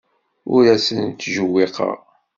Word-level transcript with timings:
Ur 0.53 0.63
asen-ttjewwiqeɣ. 0.75 1.97